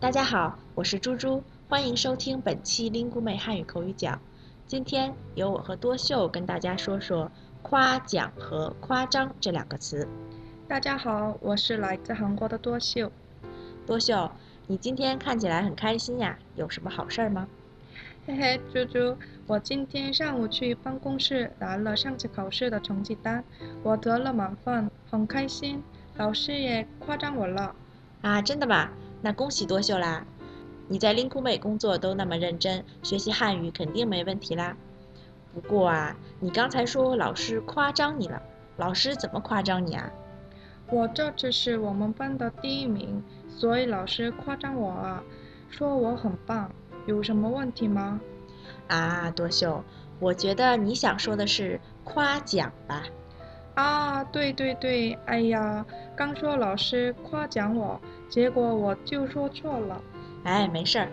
[0.00, 4.16] 大家好，我是猪猪，欢迎收听本期 Lingu 妹汉语口语角。
[4.64, 7.32] 今天由我和多秀跟大家说说
[7.62, 10.06] “夸奖”和“夸张”这两个词。
[10.68, 13.10] 大家好，我是来自韩国的多秀。
[13.88, 14.30] 多秀，
[14.68, 17.48] 你今天看起来很开心呀，有什么好事儿吗？
[18.24, 19.16] 嘿嘿，猪猪，
[19.48, 23.42] 我今天上午去办公室拿了上次考试的成绩单，
[23.82, 25.82] 我得了满分，很开心，
[26.16, 27.74] 老师也夸奖我了。
[28.22, 28.88] 啊，真的吗？
[29.20, 30.24] 那恭喜多秀啦！
[30.86, 34.76] 你在 Linku 妹工作都那么认真，学习汉语肯定没问题啦。
[35.52, 38.40] 不过啊，你刚才说老师夸张你了，
[38.76, 40.10] 老师怎么夸张你啊？
[40.90, 45.22] 我这次是我们班的第一名，所以老师夸张我啊，
[45.68, 46.70] 说我很棒。
[47.06, 48.20] 有什么问题吗？
[48.86, 49.82] 啊，多秀，
[50.20, 53.04] 我觉得你想说的是夸奖吧？
[53.78, 58.00] 啊，对对对，哎呀，刚说老师夸奖我。
[58.28, 60.02] 结果我就说错了，
[60.42, 61.08] 哎，没事儿。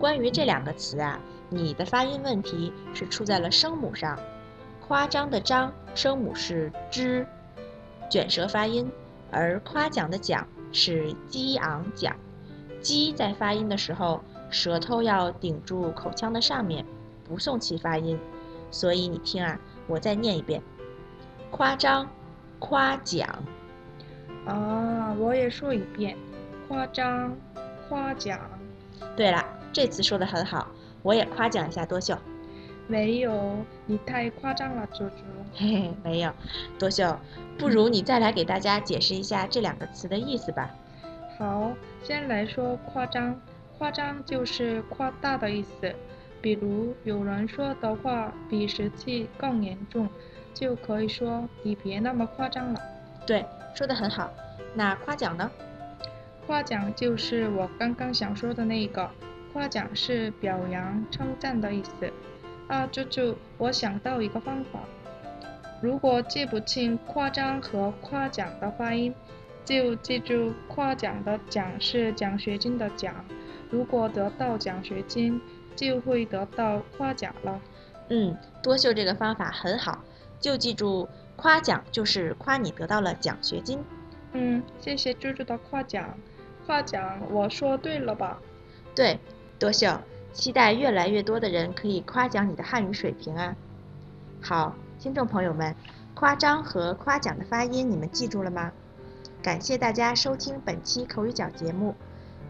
[0.00, 4.18] 关于这两个词啊，你的发音问题是出在了声母上。
[4.80, 7.24] 夸张的“张”声母是 zh，
[8.10, 8.90] 卷舌发音；
[9.30, 12.16] 而夸奖的“奖”是激昂奖。
[12.80, 16.84] 激在发音的时候，舌头要顶住口腔的上面，
[17.22, 18.18] 不送气发音。
[18.72, 20.60] 所以你听啊，我再念一遍：
[21.50, 22.08] 夸张，
[22.58, 23.28] 夸奖。
[24.46, 26.16] 啊，我也说一遍。
[26.68, 27.34] 夸张，
[27.88, 28.38] 夸奖。
[29.16, 30.68] 对了，这次说的很好，
[31.02, 32.16] 我也夸奖一下多秀。
[32.86, 35.16] 没有，你太夸张了，猪猪。
[35.54, 36.32] 嘿嘿，没有，
[36.78, 37.18] 多秀，
[37.58, 40.70] 不如你再来给大家解释一下这两个词的意思吧。
[41.38, 43.38] 好，先来说夸张，
[43.78, 45.94] 夸张就是夸大的意思。
[46.40, 50.08] 比如有人说的话比实际更严重，
[50.54, 52.80] 就可以说你别那么夸张了。
[53.26, 53.44] 对，
[53.74, 54.30] 说的很好。
[54.74, 55.50] 那夸奖呢？
[56.46, 59.10] 夸奖就是我刚刚想说的那个，
[59.52, 62.12] 夸奖是表扬、称赞的意思。
[62.68, 64.80] 啊，猪猪，我想到一个方法，
[65.82, 69.14] 如果记不清夸张和夸奖的发音，
[69.64, 73.14] 就记住夸奖的奖是奖学金的奖，
[73.70, 75.40] 如果得到奖学金，
[75.78, 77.60] 就会得到夸奖了。
[78.08, 80.02] 嗯，多秀这个方法很好，
[80.40, 83.78] 就记住夸奖就是夸你得到了奖学金。
[84.32, 86.18] 嗯，谢谢猪猪的夸奖。
[86.66, 88.38] 夸奖，我说对了吧？
[88.94, 89.20] 对，
[89.58, 90.00] 多秀，
[90.32, 93.54] 期待越来越多的人可以夸奖你的汉语水平啊！
[94.42, 95.74] 好，听众朋友们，
[96.14, 98.72] 夸张和夸奖的发音你们记住了吗？
[99.40, 101.94] 感谢大家收听本期口语角节目，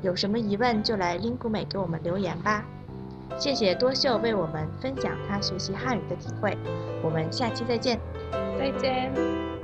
[0.01, 2.65] 有什么疑问就来 Lingu 美给我们留言吧。
[3.37, 6.57] 谢谢多秀为我们分享他学习汉语的体会，
[7.03, 8.01] 我们下期再见。
[8.59, 9.58] 再见。